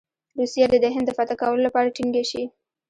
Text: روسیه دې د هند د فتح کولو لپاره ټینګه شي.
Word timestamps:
روسیه 0.37 0.65
دې 0.71 0.77
د 0.81 0.85
هند 0.95 1.05
د 1.07 1.11
فتح 1.17 1.35
کولو 1.41 1.61
لپاره 1.67 1.93
ټینګه 1.95 2.23
شي. 2.29 2.43